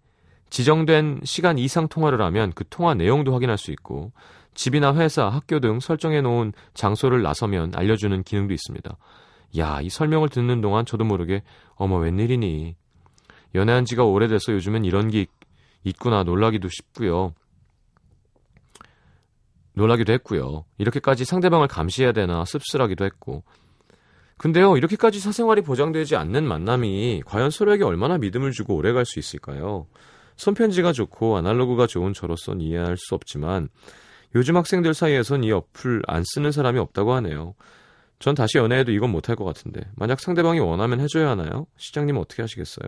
지정된 0.50 1.22
시간 1.24 1.56
이상 1.58 1.88
통화를 1.88 2.20
하면 2.20 2.52
그 2.54 2.64
통화 2.68 2.94
내용도 2.94 3.32
확인할 3.32 3.56
수 3.56 3.72
있고 3.72 4.12
집이나 4.54 4.94
회사, 4.94 5.28
학교 5.28 5.58
등 5.58 5.80
설정해 5.80 6.20
놓은 6.20 6.52
장소를 6.74 7.22
나서면 7.22 7.72
알려주는 7.74 8.22
기능도 8.22 8.52
있습니다. 8.52 8.96
야, 9.58 9.80
이 9.80 9.88
설명을 9.88 10.28
듣는 10.28 10.60
동안 10.60 10.84
저도 10.84 11.04
모르게 11.04 11.42
어머 11.74 11.96
웬일이니. 11.96 12.76
연애한 13.54 13.86
지가 13.86 14.04
오래돼서 14.04 14.52
요즘엔 14.52 14.84
이런 14.84 15.08
게 15.08 15.26
있구나 15.82 16.24
놀라기도 16.24 16.68
싶고요. 16.68 17.34
놀라기도 19.72 20.12
했고요. 20.12 20.66
이렇게까지 20.76 21.24
상대방을 21.24 21.68
감시해야 21.68 22.12
되나 22.12 22.44
씁쓸하기도 22.44 23.06
했고. 23.06 23.44
근데요, 24.38 24.76
이렇게까지 24.76 25.20
사생활이 25.20 25.62
보장되지 25.62 26.16
않는 26.16 26.46
만남이 26.46 27.22
과연 27.26 27.50
서로에게 27.50 27.84
얼마나 27.84 28.18
믿음을 28.18 28.50
주고 28.50 28.74
오래 28.74 28.92
갈 28.92 29.04
수 29.06 29.18
있을까요? 29.18 29.86
손편지가 30.36 30.92
좋고 30.92 31.36
아날로그가 31.36 31.86
좋은 31.86 32.12
저로선 32.12 32.60
이해할 32.60 32.96
수 32.96 33.14
없지만 33.14 33.68
요즘 34.34 34.56
학생들 34.56 34.94
사이에선 34.94 35.44
이 35.44 35.52
어플 35.52 36.02
안 36.08 36.24
쓰는 36.24 36.50
사람이 36.52 36.78
없다고 36.80 37.12
하네요. 37.14 37.54
전 38.18 38.34
다시 38.34 38.58
연애해도 38.58 38.90
이건 38.92 39.10
못할 39.10 39.36
것 39.36 39.44
같은데 39.44 39.82
만약 39.94 40.20
상대방이 40.20 40.58
원하면 40.60 41.00
해줘야 41.00 41.30
하나요? 41.30 41.66
시장님 41.76 42.16
어떻게 42.16 42.42
하시겠어요? 42.42 42.86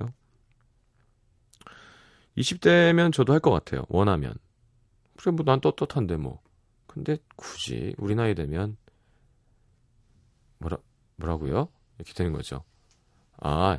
20대면 2.38 3.12
저도 3.12 3.32
할 3.32 3.40
것 3.40 3.50
같아요. 3.50 3.84
원하면. 3.88 4.34
그래 5.16 5.32
뭐 5.32 5.44
난 5.44 5.60
떳떳한데 5.60 6.16
뭐. 6.16 6.40
근데 6.86 7.18
굳이 7.36 7.94
우리 7.98 8.14
나이 8.14 8.34
되면 8.34 8.76
뭐라 10.58 10.78
뭐라고요? 11.16 11.68
이렇게 11.98 12.12
되는 12.14 12.32
거죠. 12.32 12.64
아 13.38 13.78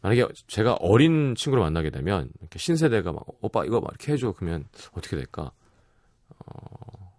만약에 0.00 0.26
제가 0.46 0.74
어린 0.74 1.34
친구를 1.34 1.62
만나게 1.62 1.90
되면 1.90 2.30
이렇게 2.40 2.58
신세대가 2.58 3.12
막 3.12 3.24
오빠 3.40 3.64
이거 3.64 3.80
막 3.80 3.90
이렇게 3.90 4.12
해줘 4.12 4.32
그러면 4.32 4.64
어떻게 4.92 5.16
될까? 5.16 5.52
어... 6.46 7.12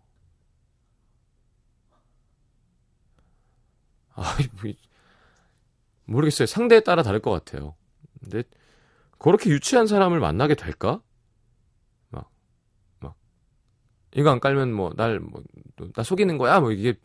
아 4.16 4.38
뭐 4.62 4.74
모르겠어요. 6.10 6.46
상대에 6.48 6.80
따라 6.82 7.04
다를 7.04 7.20
것 7.20 7.32
같아요. 7.32 7.76
근데 8.20 8.44
그렇게 9.18 9.50
유치한 9.50 9.88
사람을 9.88 10.20
만나게 10.20 10.56
될까? 10.56 11.02
막, 12.10 12.30
막, 13.00 13.16
이거 14.16 14.32
안 14.32 14.40
깔면 14.40 14.74
뭐, 14.74 14.92
날, 14.96 15.20
뭐, 15.20 15.44
나 15.94 16.04
속이는 16.04 16.38
거야? 16.38 16.60
뭐 16.60 16.72
이게, 16.72 16.96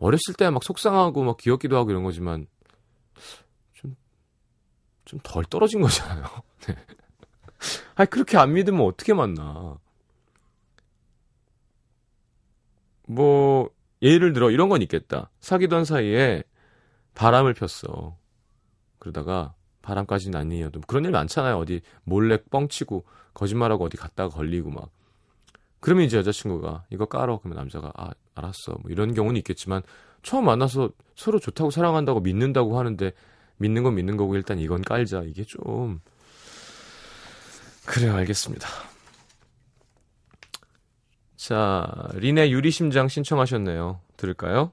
어렸을 0.00 0.34
때 0.36 0.50
막 0.50 0.64
속상하고 0.64 1.22
막 1.24 1.36
귀엽기도 1.38 1.76
하고 1.76 1.90
이런 1.90 2.02
거지만, 2.04 2.46
좀, 3.74 3.96
좀 5.04 5.20
덜 5.22 5.44
떨어진 5.44 5.80
거잖아요. 5.82 6.24
네. 6.66 6.76
아니, 7.96 8.08
그렇게 8.10 8.38
안 8.38 8.52
믿으면 8.54 8.80
어떻게 8.86 9.14
만나? 9.14 9.78
뭐, 13.06 13.70
예를 14.02 14.32
들어 14.32 14.50
이런 14.50 14.68
건 14.68 14.82
있겠다. 14.82 15.30
사귀던 15.40 15.84
사이에 15.84 16.42
바람을 17.14 17.54
폈어. 17.54 18.16
그러다가, 18.98 19.54
바람까지는 19.82 20.38
아니어도 20.38 20.80
그런 20.82 21.04
일 21.04 21.10
많잖아요. 21.10 21.56
어디 21.58 21.80
몰래 22.04 22.38
뻥치고 22.50 23.04
거짓말하고 23.34 23.84
어디 23.84 23.96
갔다가 23.96 24.28
걸리고 24.34 24.70
막. 24.70 24.90
그러면 25.80 26.04
이제 26.04 26.18
여자친구가 26.18 26.84
이거 26.90 27.06
깔어 27.06 27.38
그러면 27.38 27.56
남자가 27.56 27.90
아 27.96 28.10
알았어 28.40 28.72
뭐 28.82 28.90
이런 28.90 29.14
경우는 29.14 29.36
있겠지만 29.38 29.82
처음 30.22 30.46
만나서 30.46 30.90
서로 31.14 31.38
좋다고 31.38 31.70
사랑한다고 31.70 32.20
믿는다고 32.20 32.78
하는데 32.78 33.12
믿는 33.58 33.82
건 33.82 33.94
믿는 33.94 34.16
거고 34.16 34.34
일단 34.36 34.58
이건 34.58 34.82
깔자 34.82 35.22
이게 35.26 35.44
좀 35.44 36.00
그래요 37.86 38.14
알겠습니다. 38.14 38.68
자 41.36 41.86
린의 42.14 42.52
유리심장 42.52 43.08
신청하셨네요. 43.08 44.00
들을까요? 44.16 44.72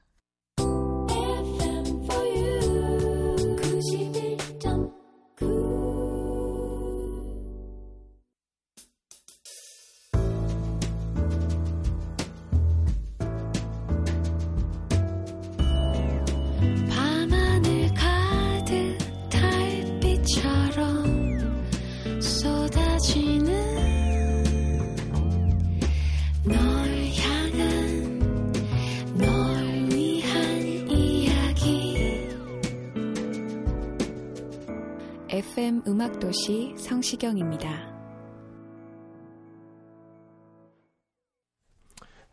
FM 35.31 35.83
음악도시 35.87 36.75
성시경입니다. 36.77 37.89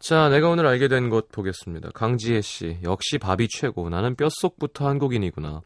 자, 0.01 0.29
내가 0.29 0.49
오늘 0.49 0.67
알게 0.67 0.89
된 0.89 1.09
것 1.09 1.29
보겠습니다. 1.31 1.91
강지혜 1.95 2.41
씨, 2.41 2.77
역시 2.83 3.19
밥이 3.19 3.47
최고. 3.51 3.89
나는 3.89 4.17
뼛속부터 4.17 4.89
한국인이구나. 4.89 5.63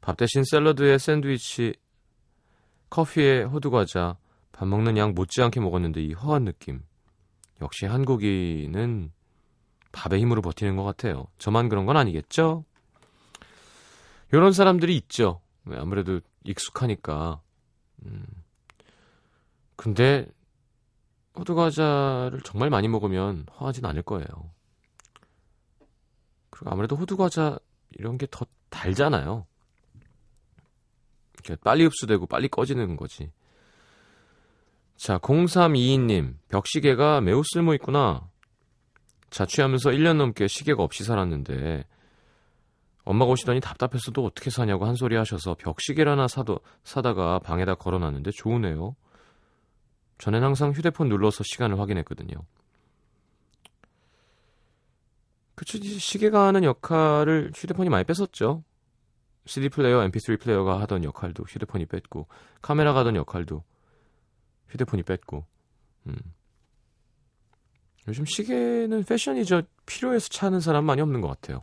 밥 0.00 0.16
대신 0.16 0.44
샐러드에 0.44 0.98
샌드위치, 0.98 1.74
커피에 2.90 3.42
호두과자, 3.42 4.16
밥 4.52 4.68
먹는 4.68 4.96
양 4.98 5.14
못지않게 5.14 5.58
먹었는데 5.58 6.00
이 6.00 6.12
허한 6.12 6.44
느낌. 6.44 6.82
역시 7.60 7.86
한국인은 7.86 9.10
밥의 9.90 10.20
힘으로 10.20 10.42
버티는 10.42 10.76
것 10.76 10.84
같아요. 10.84 11.26
저만 11.38 11.68
그런 11.68 11.86
건 11.86 11.96
아니겠죠? 11.96 12.64
이런 14.30 14.52
사람들이 14.52 14.94
있죠. 14.94 15.40
아무래도 15.72 16.20
익숙하니까. 16.44 17.40
음. 18.04 18.24
근데 19.76 20.26
호두 21.36 21.54
과자를 21.54 22.40
정말 22.44 22.70
많이 22.70 22.88
먹으면 22.88 23.46
허하진 23.60 23.84
않을 23.84 24.02
거예요. 24.02 24.26
그리고 26.50 26.70
아무래도 26.70 26.96
호두 26.96 27.16
과자 27.16 27.58
이런 27.92 28.18
게 28.18 28.26
더 28.30 28.44
달잖아요. 28.70 29.46
이렇게 31.34 31.56
빨리 31.62 31.84
흡수되고 31.84 32.26
빨리 32.26 32.48
꺼지는 32.48 32.96
거지. 32.96 33.30
자, 34.96 35.18
0322님, 35.18 36.34
벽시계가 36.48 37.20
매우 37.20 37.42
쓸모 37.44 37.74
있구나. 37.74 38.28
자취하면서 39.30 39.90
1년 39.90 40.16
넘게 40.16 40.48
시계가 40.48 40.82
없이 40.82 41.04
살았는데 41.04 41.84
엄마가 43.08 43.30
오시더니 43.30 43.60
답답해서도 43.60 44.22
어떻게 44.22 44.50
사냐고 44.50 44.84
한 44.84 44.94
소리 44.94 45.16
하셔서 45.16 45.54
벽시계를 45.54 46.12
하나 46.12 46.28
사도, 46.28 46.60
사다가 46.84 47.38
방에다 47.38 47.76
걸어놨는데 47.76 48.32
좋으네요. 48.32 48.96
전엔 50.18 50.42
항상 50.42 50.72
휴대폰 50.72 51.08
눌러서 51.08 51.42
시간을 51.42 51.78
확인했거든요. 51.78 52.34
그쵸, 55.54 55.78
시계가 55.78 56.48
하는 56.48 56.64
역할을 56.64 57.52
휴대폰이 57.54 57.88
많이 57.88 58.04
뺏었죠. 58.04 58.62
CD 59.46 59.70
플레이어, 59.70 60.00
MP3 60.00 60.38
플레이어가 60.38 60.78
하던 60.82 61.02
역할도 61.04 61.44
휴대폰이 61.44 61.86
뺐고, 61.86 62.28
카메라가 62.60 63.00
하던 63.00 63.16
역할도 63.16 63.64
휴대폰이 64.68 65.02
뺐고, 65.04 65.46
음. 66.08 66.16
요즘 68.06 68.26
시계는 68.26 69.04
패션이죠. 69.04 69.62
필요해서 69.86 70.28
차는 70.28 70.60
사람 70.60 70.84
많이 70.84 71.00
없는 71.00 71.22
것 71.22 71.28
같아요. 71.28 71.62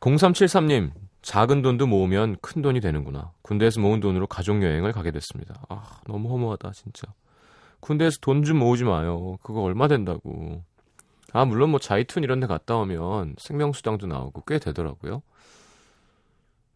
0373님, 0.00 0.92
작은 1.22 1.62
돈도 1.62 1.86
모으면 1.86 2.36
큰 2.40 2.62
돈이 2.62 2.80
되는구나. 2.80 3.32
군대에서 3.42 3.80
모은 3.80 4.00
돈으로 4.00 4.26
가족여행을 4.26 4.92
가게 4.92 5.10
됐습니다. 5.10 5.62
아, 5.68 6.00
너무 6.06 6.30
허무하다, 6.30 6.72
진짜. 6.72 7.12
군대에서 7.80 8.18
돈 8.20 8.42
좀 8.44 8.58
모으지 8.58 8.84
마요. 8.84 9.36
그거 9.42 9.60
얼마 9.62 9.88
된다고. 9.88 10.64
아, 11.32 11.44
물론 11.44 11.70
뭐 11.70 11.78
자이툰 11.78 12.24
이런 12.24 12.40
데 12.40 12.46
갔다 12.46 12.76
오면 12.76 13.36
생명수당도 13.38 14.06
나오고 14.06 14.42
꽤 14.46 14.58
되더라고요. 14.58 15.22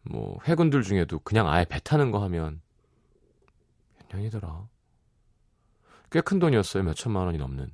뭐, 0.03 0.37
해군들 0.45 0.83
중에도 0.83 1.19
그냥 1.19 1.47
아예 1.49 1.65
배 1.65 1.79
타는 1.79 2.11
거 2.11 2.21
하면 2.23 2.61
몇 3.97 4.17
년이더라. 4.17 4.67
꽤 6.11 6.21
큰 6.21 6.37
돈이었어요. 6.39 6.83
몇 6.83 6.93
천만 6.95 7.25
원이 7.25 7.39
넘는. 7.39 7.71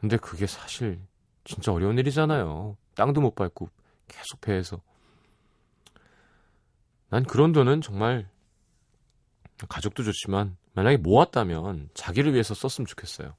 근데 0.00 0.16
그게 0.16 0.46
사실 0.46 1.00
진짜 1.44 1.72
어려운 1.72 1.98
일이잖아요. 1.98 2.76
땅도 2.94 3.20
못 3.20 3.34
밟고 3.34 3.68
계속 4.08 4.40
배에서. 4.40 4.80
난 7.10 7.24
그런 7.24 7.52
돈은 7.52 7.80
정말 7.80 8.28
가족도 9.68 10.02
좋지만 10.02 10.56
만약에 10.74 10.96
모았다면 10.98 11.90
자기를 11.94 12.32
위해서 12.32 12.54
썼으면 12.54 12.86
좋겠어요. 12.86 13.34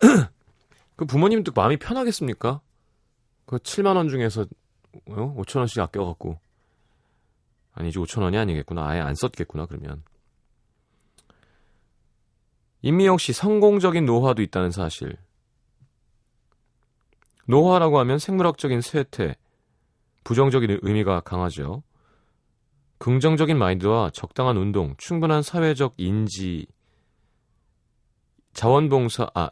그 0.96 1.04
부모님도 1.04 1.52
마음이 1.54 1.78
편하겠습니까? 1.78 2.60
그 3.46 3.56
7만 3.56 3.96
원 3.96 4.08
중에서 4.08 4.46
어? 5.06 5.34
5천 5.36 5.58
원씩 5.58 5.80
아껴갖고 5.80 6.38
아니지 7.72 7.98
5천 7.98 8.22
원이 8.22 8.36
아니겠구나 8.36 8.86
아예 8.86 9.00
안 9.00 9.14
썼겠구나 9.14 9.66
그러면 9.66 10.02
임미영 12.82 13.18
씨 13.18 13.32
성공적인 13.32 14.04
노화도 14.04 14.42
있다는 14.42 14.70
사실 14.70 15.16
노화라고 17.46 17.98
하면 18.00 18.18
생물학적인 18.18 18.80
쇠퇴 18.80 19.36
부정적인 20.24 20.80
의미가 20.82 21.20
강하죠. 21.20 21.82
긍정적인 22.98 23.58
마인드와 23.58 24.10
적당한 24.10 24.56
운동, 24.56 24.94
충분한 24.96 25.42
사회적 25.42 25.94
인지, 25.96 26.66
자원봉사, 28.52 29.30
아, 29.34 29.50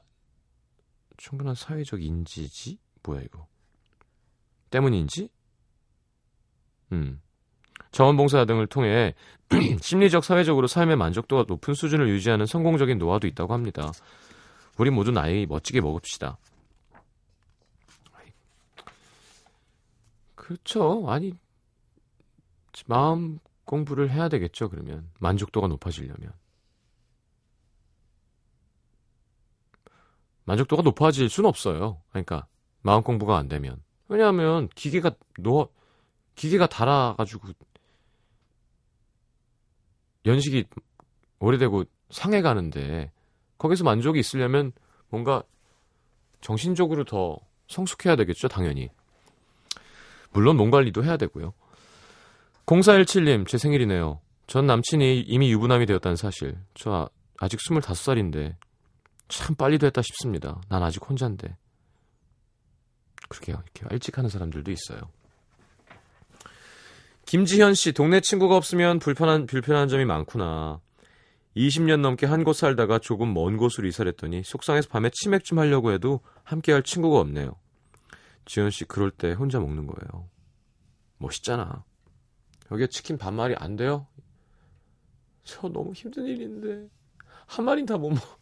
충분한 1.17 1.55
사회적 1.55 2.03
인지지? 2.03 2.79
뭐야, 3.03 3.23
이거. 3.23 3.47
때문인지? 4.71 5.29
음. 6.93 7.21
자원봉사 7.91 8.45
등을 8.45 8.69
통해 8.69 9.15
심리적, 9.81 10.25
사회적으로 10.25 10.67
삶의 10.67 10.97
만족도가 10.97 11.45
높은 11.49 11.75
수준을 11.75 12.09
유지하는 12.09 12.47
성공적인 12.47 12.99
노화도 12.99 13.27
있다고 13.27 13.53
합니다. 13.53 13.91
우리 14.79 14.91
모두 14.91 15.11
나이 15.11 15.45
멋지게 15.47 15.81
먹읍시다. 15.81 16.39
그렇죠. 20.51 21.05
아니, 21.09 21.33
마음 22.87 23.39
공부를 23.67 24.11
해야 24.11 24.29
되겠죠, 24.29 24.69
그러면. 24.69 25.09
만족도가 25.21 25.69
높아지려면. 25.69 26.33
만족도가 30.47 30.83
높아질 30.83 31.29
수는 31.29 31.49
없어요. 31.49 32.03
그러니까, 32.11 32.49
마음 32.83 33.05
공부가 33.05 33.39
안 33.39 33.47
되면. 33.47 33.81
왜냐하면, 34.09 34.69
기계가 34.75 35.13
노, 35.39 35.69
기계가 36.35 36.67
달아가지고, 36.67 37.51
연식이 40.27 40.65
오래되고 41.39 41.85
상해 42.11 42.43
가는데, 42.43 43.13
거기서 43.57 43.85
만족이 43.85 44.19
있으려면 44.19 44.73
뭔가 45.11 45.45
정신적으로 46.41 47.05
더 47.05 47.39
성숙해야 47.69 48.17
되겠죠, 48.17 48.49
당연히. 48.49 48.91
물론 50.31 50.57
몸 50.57 50.71
관리도 50.71 51.05
해야 51.05 51.17
되고요. 51.17 51.53
0417님, 52.67 53.47
제 53.49 53.59
생일이네요. 53.59 54.21
전 54.47 54.67
남친이 54.67 55.21
이미 55.21 55.51
유부남이 55.53 55.87
되었다는 55.87 56.17
사실. 56.17 56.57
저 56.75 56.93
아, 56.93 57.09
아직 57.39 57.59
25살인데 57.61 58.57
참 59.29 59.55
빨리 59.57 59.79
됐다 59.79 60.03
싶습니다. 60.03 60.61
난 60.69 60.83
아직 60.83 61.09
혼자인데. 61.09 61.57
그러게요. 63.29 63.63
이렇게 63.75 63.95
일찍 63.95 64.19
하는 64.19 64.29
사람들도 64.29 64.71
있어요. 64.71 65.01
김지현 67.27 67.75
씨, 67.75 67.93
동네 67.93 68.21
친구가 68.21 68.57
없으면 68.57 68.99
불편한, 68.99 69.47
불편한 69.47 69.87
점이 69.89 70.05
많구나. 70.05 70.81
20년 71.57 72.01
넘게 72.01 72.27
한 72.27 72.45
곳 72.45 72.55
살다가 72.57 72.99
조금 72.99 73.33
먼 73.35 73.57
곳으로 73.57 73.87
이사를 73.87 74.11
했더니 74.11 74.43
속상해서 74.45 74.89
밤에 74.89 75.11
치맥 75.13 75.45
좀 75.45 75.59
하려고 75.59 75.93
해도 75.93 76.21
함께 76.45 76.73
할 76.73 76.83
친구가 76.83 77.21
없네요. 77.21 77.55
지현 78.47 78.71
씨, 78.71 78.85
그럴 78.85 79.11
때 79.11 79.33
혼자 79.33 79.61
먹는 79.61 79.87
거예요. 79.87 80.29
멋있잖아. 81.19 81.85
여기에 82.71 82.89
치킨 82.89 83.19
반 83.19 83.35
마리 83.35 83.55
안 83.57 83.77
돼요? 83.77 84.07
저 85.45 85.69
너무 85.69 85.93
힘든 85.93 86.27
일인데 86.27 86.89
한 87.47 87.65
마리는 87.65 87.87
다못 87.87 88.13
먹. 88.13 88.41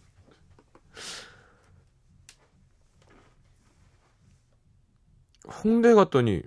홍대 5.65 5.95
갔더니 5.95 6.43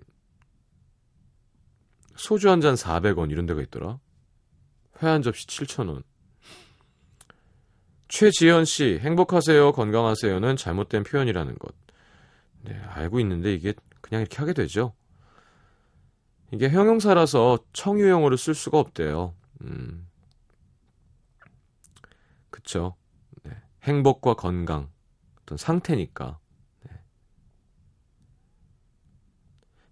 소주 2.15 2.49
한 2.49 2.61
잔 2.61 2.75
400원 2.75 3.31
이런 3.31 3.45
데가 3.47 3.61
있더라. 3.63 3.99
회 5.01 5.07
한 5.07 5.23
접시 5.23 5.47
7,000원. 5.47 6.03
최지현 8.07 8.65
씨, 8.65 8.99
행복하세요, 9.01 9.71
건강하세요는 9.71 10.57
잘못된 10.57 11.03
표현이라는 11.03 11.57
것. 11.57 11.73
네, 12.63 12.79
알고 12.79 13.19
있는데 13.19 13.53
이게 13.53 13.73
그냥 14.01 14.21
이렇게 14.21 14.37
하게 14.37 14.53
되죠. 14.53 14.93
이게 16.51 16.69
형용사라서 16.69 17.59
청유형으로 17.73 18.35
쓸 18.37 18.53
수가 18.53 18.77
없대요. 18.79 19.33
음. 19.61 20.07
그쵸. 22.49 22.95
네. 23.43 23.51
행복과 23.83 24.35
건강, 24.35 24.89
어떤 25.41 25.57
상태니까. 25.57 26.39
네. 26.83 26.91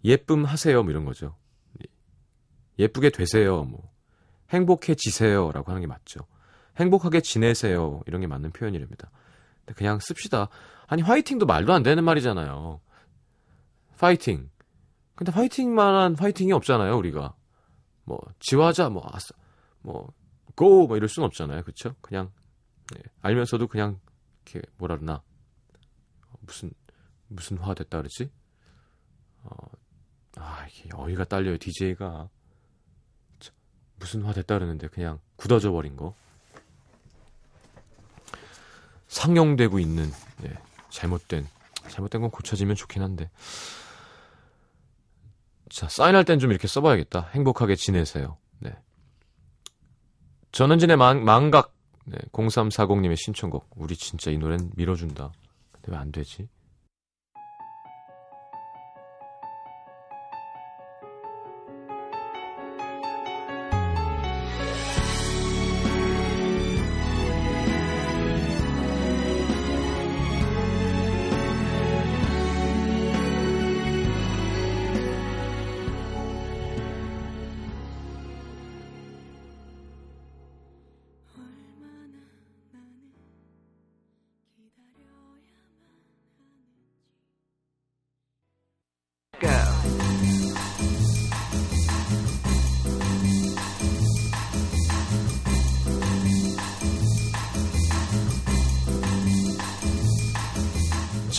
예쁨 0.04 0.46
하세요, 0.46 0.84
뭐 0.84 0.92
이런 0.92 1.06
거죠. 1.06 1.36
예쁘게 2.78 3.10
되세요, 3.10 3.64
뭐. 3.64 3.90
행복해지세요 4.52 5.52
라고 5.52 5.70
하는 5.72 5.82
게 5.82 5.88
맞죠. 5.88 6.22
행복하게 6.78 7.22
지내세요 7.22 8.02
이런 8.08 8.22
게 8.22 8.28
맞는 8.28 8.52
표현이랍니다. 8.52 9.12
그냥 9.76 10.00
씁시다. 10.00 10.50
아니 10.90 11.02
화이팅도 11.02 11.46
말도 11.46 11.74
안 11.74 11.84
되는 11.84 12.04
말이잖아요. 12.04 12.82
파이팅. 13.98 14.50
근데 15.16 15.32
파이팅만한 15.32 16.16
파이팅이 16.16 16.52
없잖아요 16.54 16.98
우리가. 16.98 17.36
뭐 18.06 18.20
지화자 18.40 18.90
뭐 18.90 19.04
아싸 19.14 19.34
뭐 19.82 20.14
고 20.60 20.88
뭐 20.88 20.98
이럴 20.98 21.08
순 21.08 21.24
없잖아요. 21.24 21.62
그렇죠? 21.64 21.96
그냥 22.02 22.32
네, 22.94 23.02
알면서도 23.22 23.68
그냥 23.68 23.98
이렇게 24.46 24.68
뭐라 24.78 24.98
그러나 24.98 25.22
무슨 26.42 26.72
무슨 27.30 27.58
화 27.60 27.74
됐다 27.74 28.00
그러지? 28.00 28.30
어, 29.44 29.56
아 30.36 30.68
이게 30.68 30.90
어이가 30.94 31.24
딸려요 31.24 31.58
DJ가 31.60 32.28
무슨 34.00 34.24
화 34.24 34.34
됐다 34.34 34.56
그러는데 34.56 34.90
그냥 34.90 35.20
굳어져 35.38 35.72
버린 35.72 35.96
거. 35.96 36.14
상용되고 39.08 39.80
있는 39.80 40.12
네, 40.42 40.54
잘못된 40.90 41.48
잘못된 41.90 42.22
건 42.22 42.30
고쳐지면 42.32 42.76
좋긴 42.76 43.02
한데. 43.02 43.30
자 45.70 45.88
사인할 45.88 46.26
땐 46.26 46.40
좀 46.40 46.52
이렇게 46.52 46.68
써봐야겠다. 46.68 47.30
행복하게 47.34 47.76
지내세요. 47.76 48.38
네. 48.60 48.76
전은진의 50.52 50.98
망, 50.98 51.24
망각 51.24 51.74
네, 52.06 52.18
0340님의 52.32 53.16
신청곡. 53.18 53.70
우리 53.76 53.96
진짜 53.96 54.32
이 54.32 54.38
노래는 54.38 54.72
밀어준다. 54.76 55.32
근데 55.72 55.92
왜 55.92 55.98
안 55.98 56.12
되지? 56.12 56.48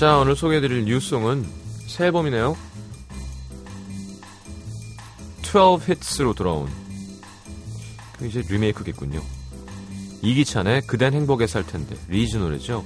자, 0.01 0.17
오늘 0.17 0.35
소개해드릴 0.35 0.87
new 0.87 1.04
song은 1.04 1.45
새 1.87 2.07
앨범이네요. 2.07 2.57
12 5.43 5.85
hits로 5.87 6.33
돌아온 6.33 6.71
그 8.17 8.27
이제 8.27 8.43
리메이크겠군요. 8.49 9.21
이기찬의 10.23 10.87
그댄 10.87 11.13
행복에 11.13 11.47
살 11.47 11.67
텐데 11.67 11.97
리즈 12.09 12.39
노래죠. 12.39 12.83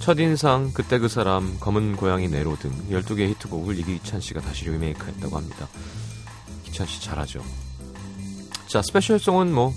첫인상, 0.00 0.70
그때 0.72 0.98
그 0.98 1.08
사람, 1.08 1.58
검은 1.60 1.96
고양이 1.96 2.26
네로 2.26 2.56
등 2.56 2.70
12개의 2.88 3.28
히트곡을 3.32 3.78
이기찬 3.80 4.22
씨가 4.22 4.40
다시 4.40 4.64
리메이크 4.64 5.06
했다고 5.06 5.36
합니다. 5.36 5.68
기찬 6.62 6.86
씨 6.86 7.02
잘하죠. 7.02 7.44
자, 8.66 8.80
special 8.80 9.16
song은 9.16 9.52
뭐 9.52 9.74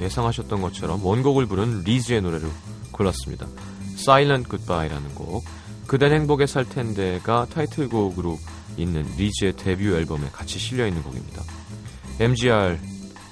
예상하셨던 0.00 0.62
것처럼 0.62 1.04
원곡을 1.04 1.44
부른 1.44 1.82
리즈의 1.82 2.22
노래를 2.22 2.48
골랐습니다. 2.90 3.46
Silent 3.98 4.48
Goodbye라는 4.48 5.14
곡. 5.14 5.44
그댄 5.86 6.12
행복에 6.12 6.46
살 6.46 6.68
텐데가 6.68 7.46
타이틀곡으로 7.46 8.38
있는 8.76 9.04
리즈의 9.16 9.54
데뷔 9.56 9.88
앨범에 9.88 10.28
같이 10.30 10.58
실려 10.58 10.86
있는 10.86 11.02
곡입니다. 11.02 11.42
MGR 12.20 12.78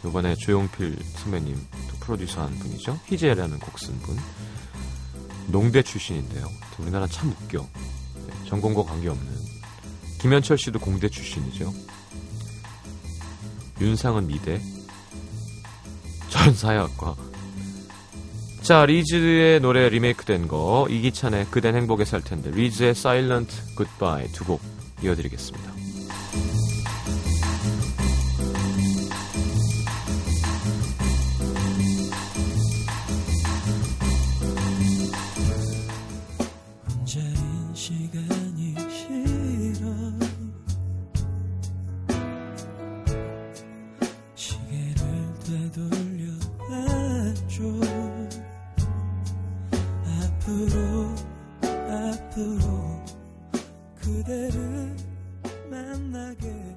이번에 0.05 0.35
조용필 0.35 0.99
선배님 1.15 1.55
또 1.91 1.97
프로듀서 2.01 2.43
한 2.43 2.59
분이죠. 2.59 2.99
희재라는 3.07 3.59
곡 3.59 3.79
쓴 3.79 3.99
분. 4.01 4.17
농대 5.47 5.83
출신인데요. 5.83 6.49
우리나라 6.79 7.07
참 7.07 7.31
웃겨. 7.31 7.59
네, 7.59 8.49
전공과 8.49 8.83
관계없는. 8.85 9.27
김현철 10.21 10.59
씨도 10.59 10.79
공대 10.79 11.09
출신이죠. 11.09 11.73
윤상은 13.81 14.27
미대. 14.27 14.61
전 16.29 16.55
사회학과. 16.55 17.17
자, 18.63 18.87
리즈의 18.87 19.59
노래 19.59 19.89
리메이크된 19.89 20.47
거 20.47 20.87
이기찬의 20.89 21.47
그댄 21.51 21.75
행복에 21.75 22.05
살 22.05 22.23
텐데 22.23 22.51
리즈의 22.53 22.91
Silent 22.91 23.53
Goodbye 23.77 24.29
두곡 24.33 24.61
이어드리겠습니다. 25.03 25.73
앞으로 50.43 51.15
앞으로 51.63 53.05
그대를 53.95 54.97
만나게 55.71 56.77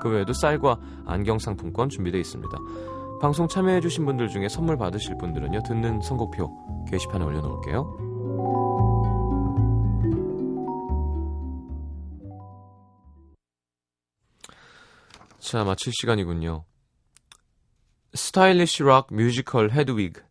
그 0.00 0.08
외에도 0.08 0.32
쌀과 0.32 0.78
안경 1.06 1.38
상품권 1.38 1.88
준비되어 1.88 2.20
있습니다. 2.20 2.58
방송 3.20 3.46
참여해주신 3.46 4.06
분들 4.06 4.28
중에 4.28 4.48
선물 4.48 4.76
받으실 4.76 5.16
분들은요, 5.18 5.62
듣는 5.62 6.00
선곡표 6.00 6.86
게시판에 6.90 7.24
올려놓을게요. 7.24 8.10
자, 15.38 15.64
마칠 15.64 15.92
시간이군요. 15.92 16.64
스타일리시 18.14 18.84
락 18.84 19.08
뮤지컬 19.10 19.70
헤드위그 19.70 20.22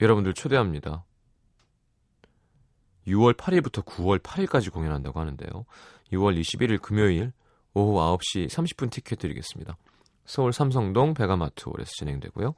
여러분들 0.00 0.34
초대합니다. 0.34 1.04
6월 3.06 3.34
8일부터 3.34 3.84
9월 3.84 4.18
8일까지 4.18 4.72
공연한다고 4.72 5.20
하는데요. 5.20 5.64
6월 6.12 6.38
21일 6.38 6.80
금요일 6.80 7.32
오후 7.74 7.98
9시 8.18 8.48
30분 8.48 8.90
티켓 8.90 9.18
드리겠습니다. 9.18 9.76
서울 10.24 10.52
삼성동 10.52 11.14
백암아트홀에서 11.14 11.90
진행되고요. 11.98 12.54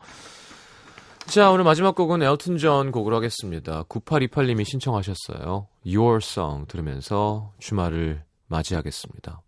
자, 1.27 1.51
오늘 1.51 1.65
마지막 1.65 1.95
곡은 1.95 2.23
엘튼 2.23 2.59
존 2.59 2.91
곡으로 2.91 3.17
하겠습니다. 3.17 3.85
9828님이 3.85 4.65
신청하셨어요. 4.65 5.69
Your 5.87 6.19
Song 6.23 6.67
들으면서 6.67 7.53
주말을 7.59 8.25
맞이하겠습니다. 8.49 9.41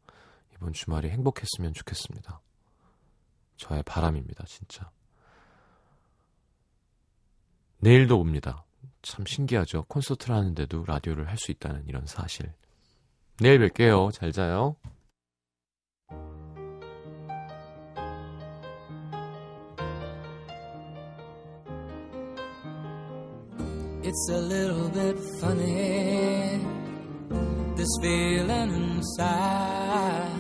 이번 0.54 0.72
주말이 0.72 1.10
행복했으면 1.10 1.74
좋겠습니다. 1.74 2.40
저의 3.56 3.82
바람입니다, 3.82 4.44
진짜. 4.46 4.90
내일도 7.78 8.18
옵니다. 8.18 8.64
참 9.02 9.26
신기하죠. 9.26 9.84
콘서트를 9.88 10.34
하는데도 10.34 10.84
라디오를 10.86 11.28
할 11.28 11.36
수 11.36 11.50
있다는 11.50 11.84
이런 11.86 12.06
사실. 12.06 12.52
내일 13.38 13.58
뵐게요. 13.58 14.12
잘 14.12 14.32
자요. 14.32 14.76
It's 24.16 24.28
a 24.28 24.38
little 24.38 24.88
bit 24.90 25.18
funny, 25.40 26.60
this 27.74 27.88
feeling 28.00 28.72
inside. 28.72 30.30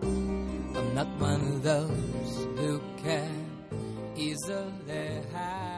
I'm 0.00 0.94
not 0.94 1.08
one 1.20 1.42
of 1.42 1.62
those 1.62 2.46
who 2.56 2.80
can 3.04 3.50
easily 4.16 5.20
hide. 5.30 5.71